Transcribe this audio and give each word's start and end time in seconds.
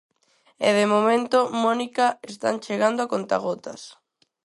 E 0.67 0.69
de 0.77 0.85
momento, 0.93 1.37
Mónica, 1.63 2.07
están 2.31 2.55
chegando 2.65 2.99
a 3.01 3.11
contagotas... 3.13 3.81